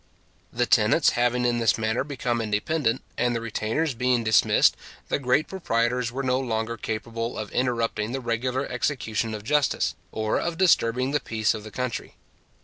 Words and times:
The 0.51 0.65
tenants 0.65 1.11
having 1.11 1.45
in 1.45 1.59
this 1.59 1.77
manner 1.77 2.03
become 2.03 2.41
independent, 2.41 3.03
and 3.19 3.35
the 3.35 3.39
retainers 3.39 3.93
being 3.93 4.23
dismissed, 4.23 4.75
the 5.09 5.19
great 5.19 5.47
proprietors 5.47 6.11
were 6.11 6.23
no 6.23 6.39
longer 6.39 6.75
capable 6.75 7.37
of 7.37 7.51
interrupting 7.51 8.11
the 8.11 8.19
regular 8.19 8.65
execution 8.65 9.35
of 9.35 9.43
justice, 9.43 9.93
or 10.11 10.39
of 10.39 10.57
disturbing 10.57 11.11
the 11.11 11.19
peace 11.19 11.53
of 11.53 11.63
the 11.63 11.69
country. 11.69 12.15